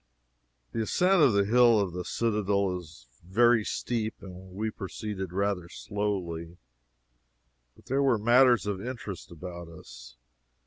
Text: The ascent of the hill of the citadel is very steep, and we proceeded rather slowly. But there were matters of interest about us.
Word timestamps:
The 0.71 0.81
ascent 0.81 1.21
of 1.21 1.33
the 1.33 1.45
hill 1.45 1.79
of 1.79 1.93
the 1.93 2.03
citadel 2.03 2.75
is 2.79 3.05
very 3.23 3.63
steep, 3.63 4.15
and 4.21 4.49
we 4.55 4.71
proceeded 4.71 5.31
rather 5.31 5.69
slowly. 5.69 6.57
But 7.75 7.85
there 7.85 8.01
were 8.01 8.17
matters 8.17 8.65
of 8.65 8.81
interest 8.83 9.29
about 9.29 9.67
us. 9.67 10.15